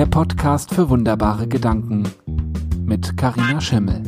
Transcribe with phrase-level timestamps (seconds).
[0.00, 2.08] der Podcast für wunderbare Gedanken
[2.86, 4.02] mit Karina Schimmel.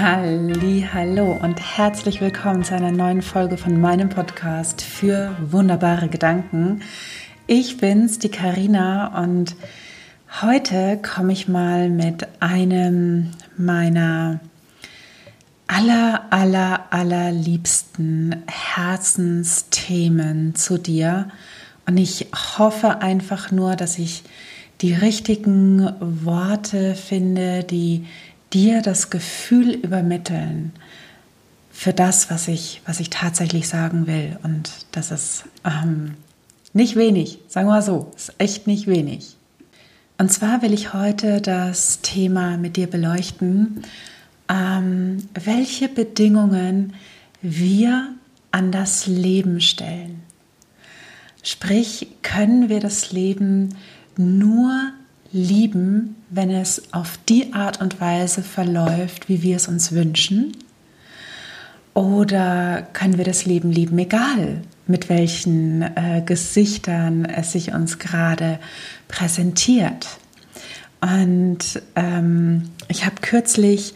[0.00, 6.80] Halli, hallo und herzlich willkommen zu einer neuen Folge von meinem Podcast für wunderbare Gedanken.
[7.46, 9.54] Ich bin's, die Karina und
[10.40, 14.40] heute komme ich mal mit einem meiner
[15.66, 21.28] aller, aller, allerliebsten Herzensthemen zu dir.
[21.86, 24.24] Und ich hoffe einfach nur, dass ich
[24.80, 28.06] die richtigen Worte finde, die
[28.52, 30.72] dir das Gefühl übermitteln
[31.70, 34.38] für das, was ich, was ich tatsächlich sagen will.
[34.42, 36.14] Und das ist ähm,
[36.72, 39.36] nicht wenig, sagen wir mal so, ist echt nicht wenig.
[40.18, 43.82] Und zwar will ich heute das Thema mit dir beleuchten,
[44.48, 46.94] ähm, welche Bedingungen
[47.42, 48.14] wir
[48.50, 50.22] an das Leben stellen.
[51.42, 53.74] Sprich, können wir das Leben
[54.16, 54.92] nur
[55.32, 60.56] lieben, wenn es auf die Art und Weise verläuft, wie wir es uns wünschen?
[61.92, 68.58] Oder können wir das Leben lieben, egal mit welchen äh, Gesichtern es sich uns gerade
[69.08, 70.06] präsentiert?
[71.00, 73.94] Und ähm, ich habe kürzlich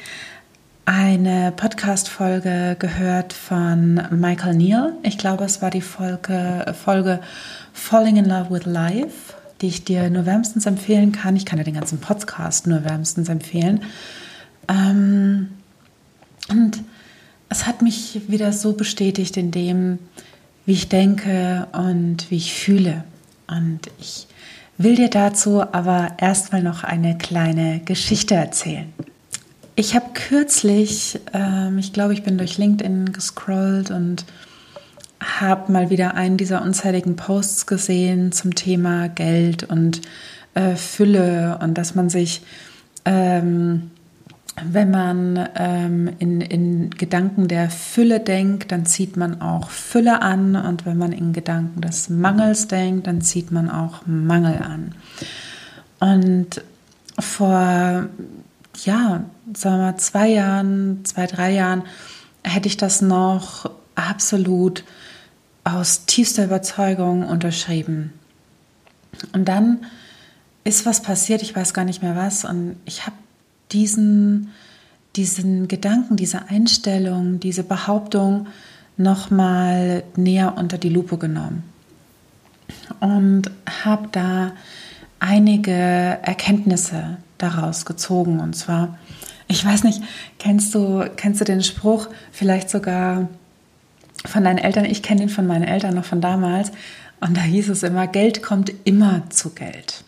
[0.88, 4.94] eine Podcast-Folge gehört von Michael Neal.
[5.02, 7.20] Ich glaube, es war die Folge, Folge
[7.74, 11.36] Falling in Love with Life, die ich dir nur wärmstens empfehlen kann.
[11.36, 13.82] Ich kann dir den ganzen Podcast nur wärmstens empfehlen.
[14.66, 15.50] Ähm,
[16.48, 16.82] und
[17.50, 19.98] es hat mich wieder so bestätigt in dem,
[20.64, 23.04] wie ich denke und wie ich fühle.
[23.46, 24.26] Und ich
[24.78, 28.90] will dir dazu aber erstmal noch eine kleine Geschichte erzählen.
[29.78, 34.24] Ich habe kürzlich, ähm, ich glaube, ich bin durch LinkedIn gescrollt und
[35.20, 40.00] habe mal wieder einen dieser unzähligen Posts gesehen zum Thema Geld und
[40.54, 42.42] äh, Fülle und dass man sich,
[43.04, 43.92] ähm,
[44.64, 50.56] wenn man ähm, in, in Gedanken der Fülle denkt, dann zieht man auch Fülle an
[50.56, 54.96] und wenn man in Gedanken des Mangels denkt, dann zieht man auch Mangel an.
[56.00, 56.64] Und
[57.20, 58.08] vor
[58.86, 59.24] ja,
[59.54, 61.82] sagen wir mal, zwei Jahren, zwei, drei Jahren
[62.44, 64.84] hätte ich das noch absolut
[65.64, 68.12] aus tiefster Überzeugung unterschrieben.
[69.32, 69.84] Und dann
[70.64, 73.16] ist was passiert, ich weiß gar nicht mehr was, und ich habe
[73.72, 74.50] diesen,
[75.16, 78.46] diesen Gedanken, diese Einstellung, diese Behauptung
[78.96, 81.62] nochmal näher unter die Lupe genommen
[83.00, 83.50] und
[83.84, 84.52] habe da
[85.20, 88.40] einige Erkenntnisse daraus gezogen.
[88.40, 88.98] Und zwar,
[89.46, 90.02] ich weiß nicht,
[90.38, 93.28] kennst du, kennst du den Spruch vielleicht sogar
[94.26, 94.84] von deinen Eltern?
[94.84, 96.72] Ich kenne den von meinen Eltern noch von damals.
[97.20, 100.04] Und da hieß es immer, Geld kommt immer zu Geld.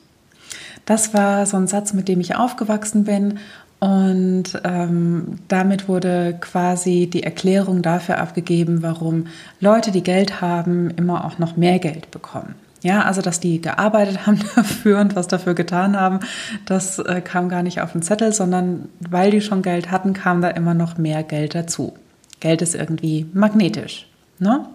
[0.84, 3.38] Das war so ein Satz, mit dem ich aufgewachsen bin.
[3.80, 9.26] Und ähm, damit wurde quasi die Erklärung dafür abgegeben, warum
[9.58, 12.54] Leute, die Geld haben, immer auch noch mehr Geld bekommen.
[12.82, 16.20] Ja, also dass die gearbeitet haben dafür und was dafür getan haben,
[16.66, 20.40] das äh, kam gar nicht auf den Zettel, sondern weil die schon Geld hatten, kam
[20.40, 21.94] da immer noch mehr Geld dazu.
[22.40, 24.06] Geld ist irgendwie magnetisch.
[24.38, 24.66] Ne?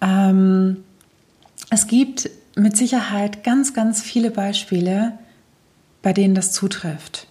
[0.00, 0.78] Ähm,
[1.70, 5.12] es gibt mit Sicherheit ganz, ganz viele Beispiele,
[6.02, 7.28] bei denen das zutrifft,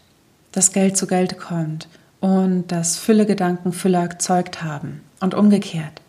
[0.51, 1.89] dass Geld zu Geld kommt
[2.21, 6.01] und dass Fülle-Gedanken Fülle erzeugt haben und umgekehrt.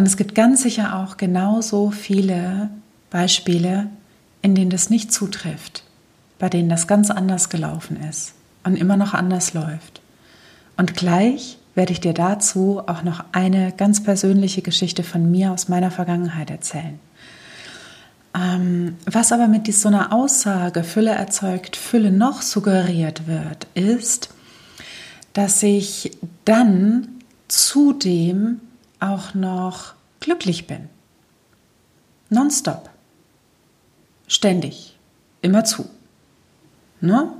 [0.00, 2.70] Und es gibt ganz sicher auch genauso viele
[3.10, 3.90] Beispiele,
[4.40, 5.84] in denen das nicht zutrifft,
[6.38, 8.32] bei denen das ganz anders gelaufen ist
[8.64, 10.00] und immer noch anders läuft.
[10.78, 15.68] Und gleich werde ich dir dazu auch noch eine ganz persönliche Geschichte von mir aus
[15.68, 16.98] meiner Vergangenheit erzählen.
[18.34, 24.30] Ähm, was aber mit so einer Aussage Fülle erzeugt, Fülle noch suggeriert wird, ist,
[25.34, 26.16] dass ich
[26.46, 27.06] dann
[27.48, 28.60] zudem
[29.00, 30.88] auch noch glücklich bin.
[32.28, 32.90] Nonstop.
[34.26, 34.98] Ständig.
[35.42, 35.88] Immer zu.
[37.00, 37.32] Ne?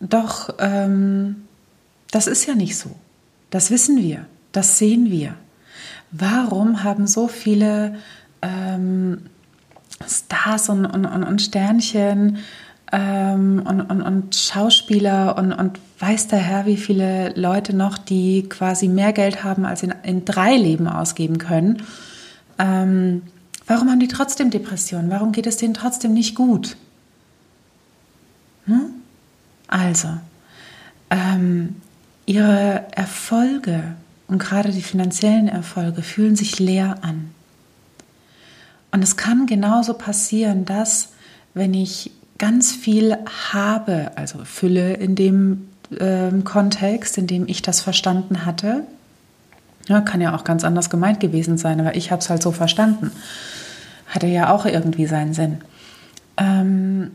[0.00, 1.48] Doch ähm,
[2.10, 2.90] das ist ja nicht so.
[3.50, 4.26] Das wissen wir.
[4.52, 5.34] Das sehen wir.
[6.10, 7.96] Warum haben so viele
[8.40, 9.26] ähm,
[10.06, 12.38] Stars und, und, und Sternchen
[12.92, 18.48] ähm, und, und, und Schauspieler und, und weiß der Herr, wie viele Leute noch, die
[18.48, 21.82] quasi mehr Geld haben, als in, in drei Leben ausgeben können.
[22.58, 23.22] Ähm,
[23.66, 25.10] warum haben die trotzdem Depressionen?
[25.10, 26.76] Warum geht es denen trotzdem nicht gut?
[28.66, 28.90] Hm?
[29.66, 30.08] Also,
[31.10, 31.76] ähm,
[32.26, 33.94] ihre Erfolge
[34.28, 37.30] und gerade die finanziellen Erfolge fühlen sich leer an.
[38.90, 41.10] Und es kann genauso passieren, dass
[41.54, 43.16] wenn ich ganz viel
[43.52, 45.68] habe, also Fülle in dem
[45.98, 48.84] äh, Kontext, in dem ich das verstanden hatte,
[49.88, 52.52] ja, kann ja auch ganz anders gemeint gewesen sein, aber ich habe es halt so
[52.52, 53.10] verstanden.
[54.06, 55.58] Hatte ja auch irgendwie seinen Sinn.
[56.36, 57.12] Ähm,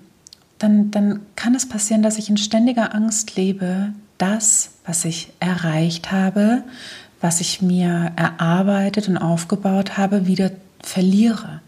[0.60, 6.12] dann, dann kann es passieren, dass ich in ständiger Angst lebe, das, was ich erreicht
[6.12, 6.64] habe,
[7.22, 11.62] was ich mir erarbeitet und aufgebaut habe, wieder verliere.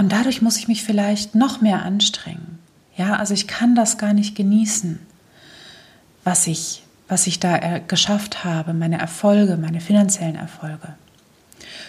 [0.00, 2.58] Und dadurch muss ich mich vielleicht noch mehr anstrengen.
[2.96, 4.98] Ja, also ich kann das gar nicht genießen,
[6.24, 10.94] was ich, was ich da geschafft habe, meine Erfolge, meine finanziellen Erfolge.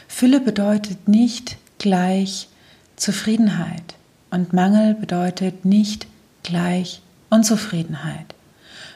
[0.09, 2.49] Fülle bedeutet nicht gleich
[2.97, 3.95] Zufriedenheit
[4.29, 6.05] und Mangel bedeutet nicht
[6.43, 8.35] gleich Unzufriedenheit.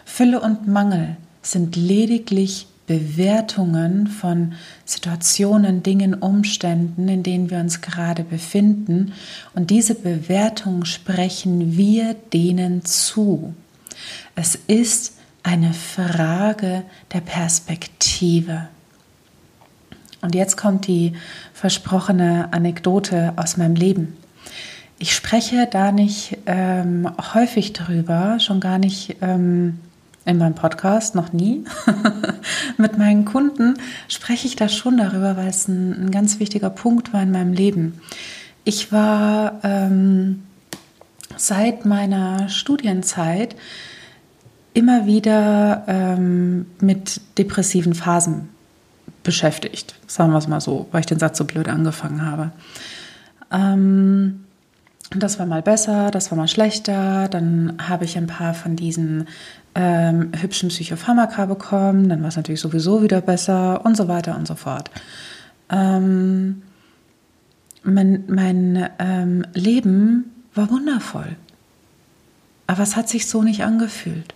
[0.03, 4.53] Fülle und Mangel sind lediglich Bewertungen von
[4.85, 9.13] Situationen, Dingen, Umständen, in denen wir uns gerade befinden.
[9.53, 13.53] Und diese Bewertungen sprechen wir denen zu.
[14.35, 16.83] Es ist eine Frage
[17.13, 18.67] der Perspektive.
[20.21, 21.13] Und jetzt kommt die
[21.53, 24.17] versprochene Anekdote aus meinem Leben.
[24.97, 29.79] Ich spreche da nicht ähm, häufig drüber, schon gar nicht ähm,
[30.25, 31.63] in meinem Podcast, noch nie.
[32.77, 33.75] Mit meinen Kunden
[34.07, 37.53] spreche ich da schon darüber, weil es ein, ein ganz wichtiger Punkt war in meinem
[37.53, 38.01] Leben.
[38.63, 40.43] Ich war ähm,
[41.37, 43.55] seit meiner Studienzeit
[44.73, 48.49] immer wieder ähm, mit depressiven Phasen
[49.23, 52.51] beschäftigt, sagen wir es mal so, weil ich den Satz so blöd angefangen habe.
[53.51, 54.44] Ähm,
[55.11, 57.27] das war mal besser, das war mal schlechter.
[57.27, 59.27] Dann habe ich ein paar von diesen
[59.75, 62.09] ähm, hübschen Psychopharmaka bekommen.
[62.09, 64.89] Dann war es natürlich sowieso wieder besser und so weiter und so fort.
[65.69, 66.63] Ähm,
[67.83, 71.35] mein mein ähm, Leben war wundervoll.
[72.67, 74.33] Aber es hat sich so nicht angefühlt.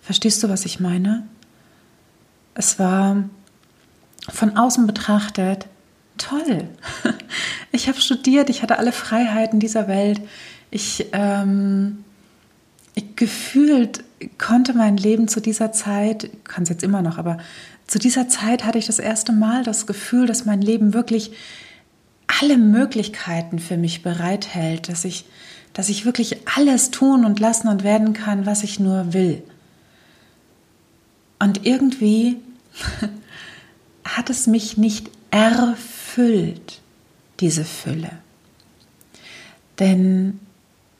[0.00, 1.26] Verstehst du, was ich meine?
[2.54, 3.24] Es war
[4.28, 5.66] von außen betrachtet
[6.16, 6.68] toll.
[7.76, 10.22] Ich habe studiert, ich hatte alle Freiheiten dieser Welt.
[10.70, 12.04] Ich, ähm,
[12.94, 14.02] ich gefühlt
[14.38, 17.36] konnte mein Leben zu dieser Zeit, kann es jetzt immer noch, aber
[17.86, 21.32] zu dieser Zeit hatte ich das erste Mal das Gefühl, dass mein Leben wirklich
[22.40, 25.26] alle Möglichkeiten für mich bereithält, dass ich,
[25.74, 29.42] dass ich wirklich alles tun und lassen und werden kann, was ich nur will.
[31.38, 32.38] Und irgendwie
[34.04, 36.80] hat es mich nicht erfüllt,
[37.40, 38.10] diese Fülle.
[39.78, 40.40] Denn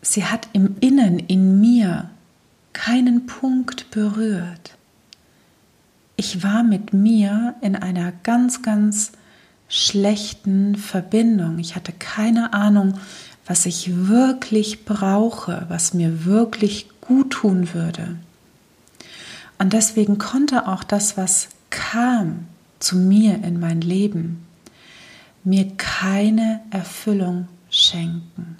[0.03, 2.11] sie hat im Innen, in mir,
[2.73, 4.77] keinen Punkt berührt.
[6.17, 9.13] Ich war mit mir in einer ganz, ganz
[9.69, 11.59] schlechten Verbindung.
[11.59, 12.99] Ich hatte keine Ahnung,
[13.47, 18.17] was ich wirklich brauche, was mir wirklich gut tun würde.
[19.59, 22.47] Und deswegen konnte auch das, was kam
[22.79, 24.46] zu mir in mein Leben,
[25.47, 28.59] mir keine Erfüllung schenken.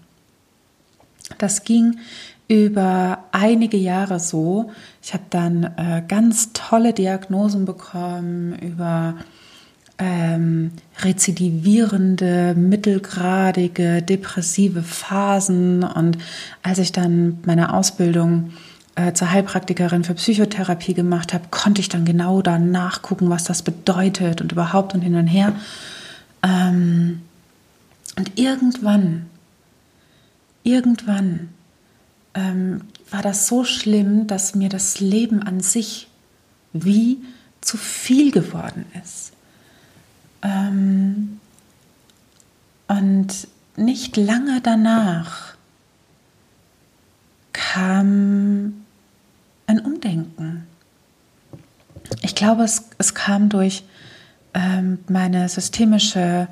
[1.39, 1.99] Das ging
[2.49, 4.71] über einige Jahre so.
[5.03, 9.17] Ich habe dann äh, ganz tolle Diagnosen bekommen über
[9.99, 15.83] ähm, rezidivierende, mittelgradige, depressive Phasen.
[15.83, 16.19] Und
[16.63, 18.53] als ich dann meine Ausbildung
[18.95, 23.63] äh, zur Heilpraktikerin für Psychotherapie gemacht habe, konnte ich dann genau da nachgucken, was das
[23.63, 25.53] bedeutet und überhaupt und hin und her.
[26.47, 27.23] Ähm,
[28.17, 29.27] und irgendwann,
[30.63, 31.49] irgendwann
[32.35, 36.09] ähm, war das so schlimm, dass mir das Leben an sich
[36.73, 37.19] wie
[37.61, 39.33] zu viel geworden ist.
[40.43, 41.41] Ähm,
[42.87, 45.57] und nicht lange danach
[47.53, 48.85] kam
[49.67, 50.67] ein Umdenken.
[52.23, 53.83] Ich glaube, es, es kam durch
[54.57, 56.49] ähm, meine systemische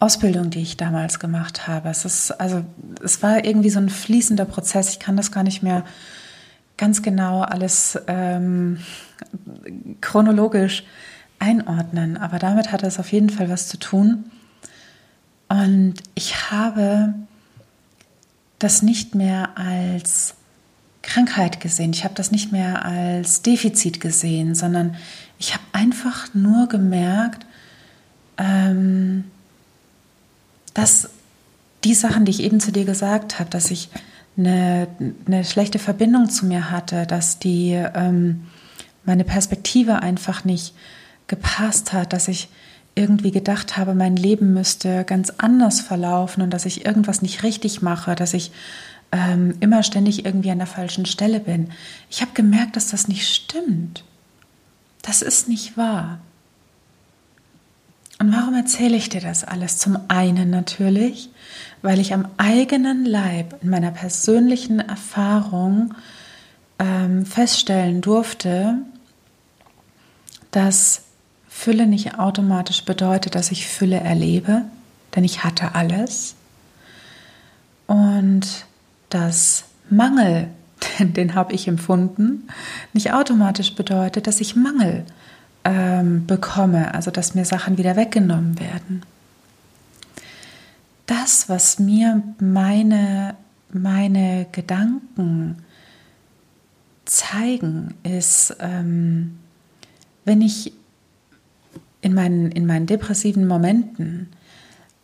[0.00, 1.88] Ausbildung, die ich damals gemacht habe.
[1.88, 2.64] Es ist also,
[3.02, 4.90] es war irgendwie so ein fließender Prozess.
[4.90, 5.84] Ich kann das gar nicht mehr
[6.76, 8.80] ganz genau alles ähm,
[10.00, 10.84] chronologisch
[11.38, 14.24] einordnen, aber damit hatte es auf jeden Fall was zu tun.
[15.48, 17.14] Und ich habe
[18.58, 20.34] das nicht mehr als
[21.06, 21.92] Krankheit gesehen.
[21.92, 24.96] Ich habe das nicht mehr als Defizit gesehen, sondern
[25.38, 27.46] ich habe einfach nur gemerkt,
[28.38, 29.24] ähm,
[30.74, 31.08] dass
[31.84, 33.88] die Sachen, die ich eben zu dir gesagt habe, dass ich
[34.36, 34.88] eine,
[35.26, 38.46] eine schlechte Verbindung zu mir hatte, dass die ähm,
[39.04, 40.74] meine Perspektive einfach nicht
[41.28, 42.48] gepasst hat, dass ich
[42.94, 47.82] irgendwie gedacht habe, mein Leben müsste ganz anders verlaufen und dass ich irgendwas nicht richtig
[47.82, 48.50] mache, dass ich
[49.12, 51.70] ähm, immer ständig irgendwie an der falschen Stelle bin.
[52.10, 54.04] Ich habe gemerkt, dass das nicht stimmt.
[55.02, 56.18] Das ist nicht wahr.
[58.18, 59.78] Und warum erzähle ich dir das alles?
[59.78, 61.28] Zum einen natürlich,
[61.82, 65.94] weil ich am eigenen Leib, in meiner persönlichen Erfahrung
[66.78, 68.78] ähm, feststellen durfte,
[70.50, 71.02] dass
[71.48, 74.62] Fülle nicht automatisch bedeutet, dass ich Fülle erlebe,
[75.14, 76.34] denn ich hatte alles.
[77.86, 78.66] Und
[79.16, 80.48] dass Mangel,
[80.98, 82.48] den habe ich empfunden,
[82.92, 85.06] nicht automatisch bedeutet, dass ich Mangel
[85.64, 89.02] ähm, bekomme, also dass mir Sachen wieder weggenommen werden.
[91.06, 93.36] Das, was mir meine,
[93.72, 95.62] meine Gedanken
[97.06, 99.38] zeigen, ist, ähm,
[100.24, 100.72] wenn ich
[102.02, 104.28] in meinen, in meinen depressiven Momenten,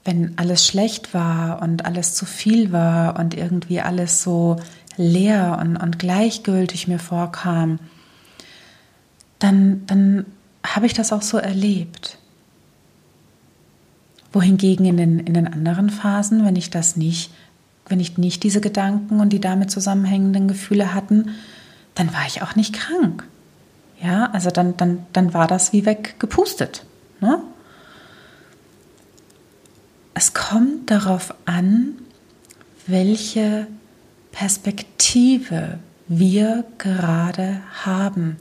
[0.05, 4.57] wenn alles schlecht war und alles zu viel war und irgendwie alles so
[4.97, 7.79] leer und, und gleichgültig mir vorkam,
[9.39, 10.27] dann, dann
[10.65, 12.19] habe ich das auch so erlebt.
[14.33, 17.33] Wohingegen in den, in den anderen Phasen, wenn ich das nicht,
[17.87, 21.31] wenn ich nicht diese Gedanken und die damit zusammenhängenden Gefühle hatten,
[21.95, 23.25] dann war ich auch nicht krank.
[24.03, 26.85] Ja, also dann, dann, dann war das wie weggepustet.
[27.21, 27.41] Ne?
[30.25, 31.97] Es kommt darauf an,
[32.87, 33.67] welche
[34.31, 38.37] Perspektive wir gerade haben,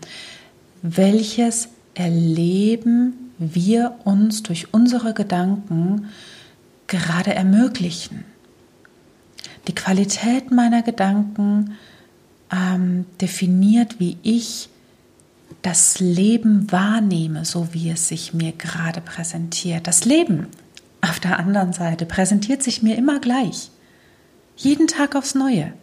[0.83, 6.05] welches Erleben wir uns durch unsere Gedanken
[6.85, 8.25] gerade ermöglichen.
[9.67, 11.77] Die Qualität meiner Gedanken
[12.51, 14.69] ähm, definiert, wie ich
[15.63, 19.87] das Leben wahrnehme, so wie es sich mir gerade präsentiert.
[19.87, 20.45] Das Leben
[21.01, 23.71] auf der anderen Seite präsentiert sich mir immer gleich.
[24.55, 25.73] Jeden Tag aufs Neue.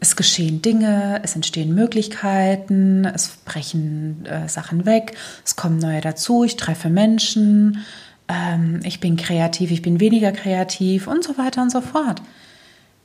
[0.00, 6.44] Es geschehen Dinge, es entstehen Möglichkeiten, es brechen äh, Sachen weg, es kommen neue dazu,
[6.44, 7.84] ich treffe Menschen,
[8.28, 12.22] ähm, ich bin kreativ, ich bin weniger kreativ und so weiter und so fort.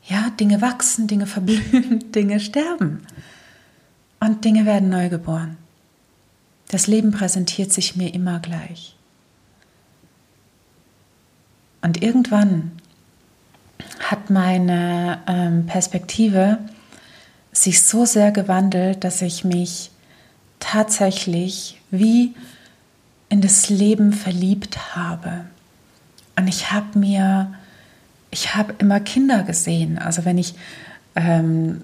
[0.06, 3.08] Ja, Dinge wachsen, Dinge verblühen, Dinge sterben.
[4.20, 5.58] Und Dinge werden neu geboren.
[6.70, 8.96] Das Leben präsentiert sich mir immer gleich.
[11.84, 12.72] Und irgendwann
[14.00, 16.58] hat meine ähm, Perspektive
[17.52, 19.92] sich so sehr gewandelt, dass ich mich
[20.60, 22.34] tatsächlich wie
[23.28, 25.46] in das Leben verliebt habe.
[26.38, 27.54] Und ich habe mir,
[28.32, 30.00] ich habe immer Kinder gesehen.
[30.00, 30.56] Also wenn ich
[31.16, 31.82] ähm,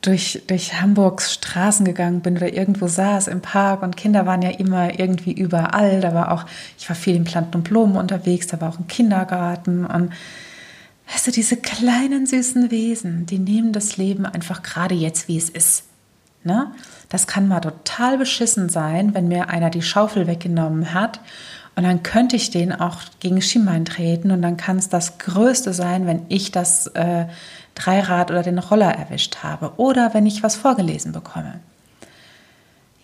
[0.00, 4.50] durch, durch Hamburgs Straßen gegangen bin oder irgendwo saß im Park und Kinder waren ja
[4.50, 6.00] immer irgendwie überall.
[6.00, 6.46] Da war auch,
[6.78, 10.12] ich war viel in Planten und Blumen unterwegs, da war auch ein Kindergarten und
[11.12, 15.50] weißt du, diese kleinen süßen Wesen, die nehmen das Leben einfach gerade jetzt, wie es
[15.50, 15.84] ist.
[16.44, 16.70] Ne?
[17.08, 21.20] Das kann mal total beschissen sein, wenn mir einer die Schaufel weggenommen hat
[21.76, 25.72] und dann könnte ich den auch gegen Schienbein treten und dann kann es das Größte
[25.72, 27.26] sein, wenn ich das äh,
[27.80, 31.60] Dreirad oder den Roller erwischt habe oder wenn ich was vorgelesen bekomme.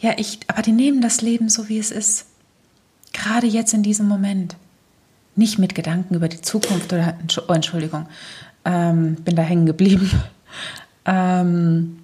[0.00, 2.26] Ja, ich, aber die nehmen das Leben so, wie es ist.
[3.12, 4.56] Gerade jetzt in diesem Moment.
[5.35, 7.16] Nicht mit Gedanken über die Zukunft oder,
[7.49, 8.06] oh, Entschuldigung,
[8.64, 10.11] ähm, bin da hängen geblieben.
[11.09, 12.00] Ähm,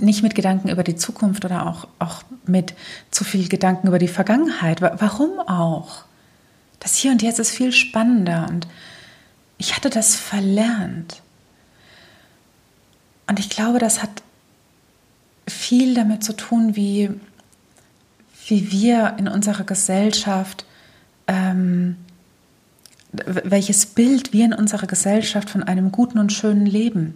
[0.00, 2.74] nicht mit Gedanken über die Zukunft oder auch, auch mit
[3.10, 4.82] zu viel Gedanken über die Vergangenheit.
[4.82, 6.04] Warum auch?
[6.78, 8.66] Das Hier und Jetzt ist viel spannender und
[9.56, 11.22] ich hatte das verlernt.
[13.28, 14.22] Und ich glaube, das hat
[15.46, 17.10] viel damit zu tun, wie,
[18.46, 20.64] wie wir in unserer Gesellschaft,
[21.26, 21.96] ähm,
[23.12, 27.14] welches Bild wir in unserer Gesellschaft von einem guten und schönen Leben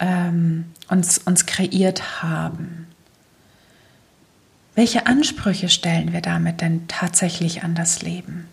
[0.00, 2.86] ähm, uns, uns kreiert haben.
[4.74, 8.46] Welche Ansprüche stellen wir damit denn tatsächlich an das Leben?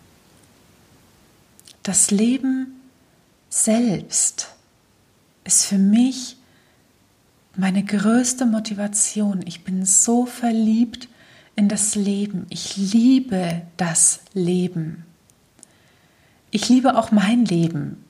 [1.82, 2.80] Das Leben
[3.48, 4.48] selbst
[5.44, 6.35] ist für mich
[7.56, 9.42] meine größte Motivation.
[9.46, 11.08] Ich bin so verliebt
[11.54, 12.46] in das Leben.
[12.50, 15.04] Ich liebe das Leben.
[16.50, 18.04] Ich liebe auch mein Leben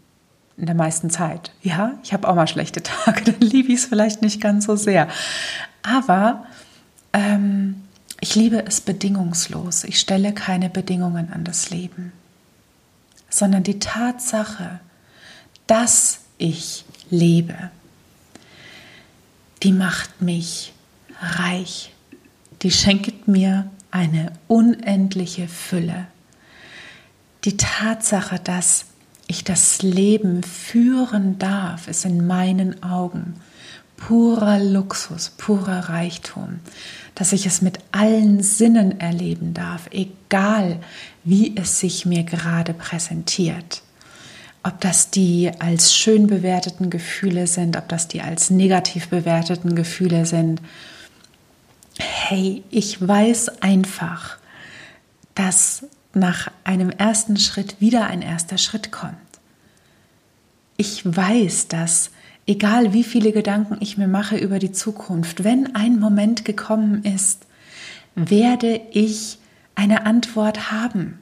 [0.56, 1.52] in der meisten Zeit.
[1.62, 4.76] Ja, ich habe auch mal schlechte Tage, dann liebe ich es vielleicht nicht ganz so
[4.76, 5.08] sehr.
[5.82, 6.46] Aber
[7.12, 7.82] ähm,
[8.20, 9.84] ich liebe es bedingungslos.
[9.84, 12.12] Ich stelle keine Bedingungen an das Leben,
[13.28, 14.80] sondern die Tatsache,
[15.66, 17.70] dass ich lebe,
[19.62, 20.72] die macht mich
[21.20, 21.92] reich.
[22.62, 26.06] die schenkt mir eine unendliche Fülle.
[27.44, 28.86] Die Tatsache, dass
[29.26, 33.34] ich das Leben führen darf, ist in meinen Augen
[33.96, 36.60] purer Luxus, purer Reichtum,
[37.14, 40.80] dass ich es mit allen Sinnen erleben darf, egal
[41.24, 43.82] wie es sich mir gerade präsentiert.
[44.66, 50.26] Ob das die als schön bewerteten Gefühle sind, ob das die als negativ bewerteten Gefühle
[50.26, 50.60] sind.
[52.00, 54.38] Hey, ich weiß einfach,
[55.36, 59.14] dass nach einem ersten Schritt wieder ein erster Schritt kommt.
[60.76, 62.10] Ich weiß, dass
[62.48, 67.46] egal wie viele Gedanken ich mir mache über die Zukunft, wenn ein Moment gekommen ist,
[68.16, 69.38] werde ich
[69.76, 71.20] eine Antwort haben.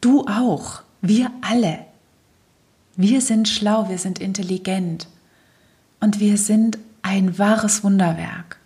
[0.00, 1.80] Du auch, wir alle.
[2.96, 5.06] Wir sind schlau, wir sind intelligent
[6.00, 8.58] und wir sind ein wahres Wunderwerk.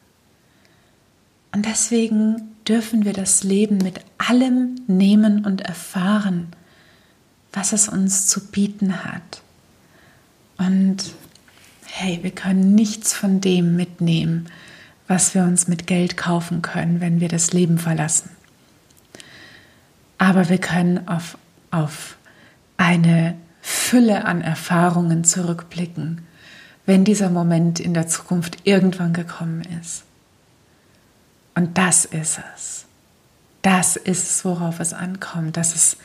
[1.52, 6.48] Und deswegen dürfen wir das Leben mit allem nehmen und erfahren,
[7.52, 9.42] was es uns zu bieten hat.
[10.58, 11.14] Und
[11.86, 14.48] hey, wir können nichts von dem mitnehmen,
[15.08, 18.30] was wir uns mit Geld kaufen können, wenn wir das Leben verlassen.
[20.18, 21.36] Aber wir können auf,
[21.72, 22.16] auf
[22.80, 26.22] eine Fülle an Erfahrungen zurückblicken,
[26.86, 30.04] wenn dieser Moment in der Zukunft irgendwann gekommen ist.
[31.54, 32.86] Und das ist es.
[33.62, 35.56] Das ist es, worauf es ankommt.
[35.56, 35.98] Das ist,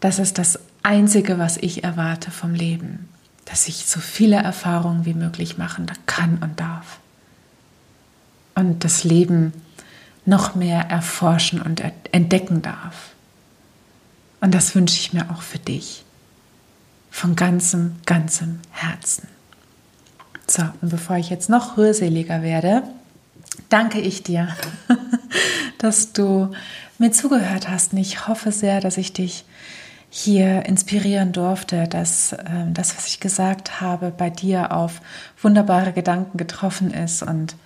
[0.00, 3.08] das ist das Einzige, was ich erwarte vom Leben
[3.44, 6.98] dass ich so viele Erfahrungen wie möglich machen kann und darf.
[8.54, 9.52] Und das Leben
[10.24, 13.10] noch mehr erforschen und entdecken darf.
[14.44, 16.04] Und das wünsche ich mir auch für dich.
[17.10, 19.26] Von ganzem, ganzem Herzen.
[20.46, 22.82] So, und bevor ich jetzt noch rührseliger werde,
[23.70, 24.54] danke ich dir,
[25.78, 26.50] dass du
[26.98, 27.94] mir zugehört hast.
[27.94, 29.46] Und ich hoffe sehr, dass ich dich
[30.10, 35.00] hier inspirieren durfte, dass ähm, das, was ich gesagt habe, bei dir auf
[35.40, 37.22] wunderbare Gedanken getroffen ist.
[37.22, 37.56] Und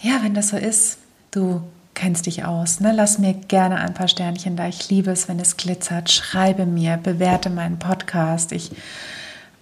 [0.00, 0.98] ja, wenn das so ist,
[1.32, 1.60] du
[1.98, 2.78] kennst dich aus.
[2.78, 2.92] Ne?
[2.92, 4.68] Lass mir gerne ein paar Sternchen da.
[4.68, 6.10] Ich liebe es, wenn es glitzert.
[6.10, 8.52] Schreibe mir, bewerte meinen Podcast.
[8.52, 8.70] Ich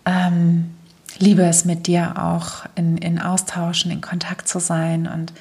[0.05, 0.75] ähm,
[1.19, 5.07] liebe es, mit dir auch in, in Austauschen, in Kontakt zu sein.
[5.07, 5.33] Und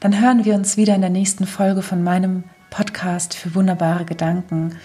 [0.00, 4.76] dann hören wir uns wieder in der nächsten Folge von meinem Podcast für wunderbare Gedanken.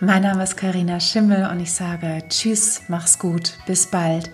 [0.00, 4.30] Mein Name ist Karina Schimmel und ich sage Tschüss, mach's gut, bis bald.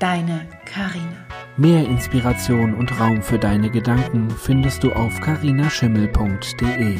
[0.00, 1.26] Deine Karina.
[1.58, 6.96] Mehr Inspiration und Raum für deine Gedanken findest du auf karinaschimmel.de.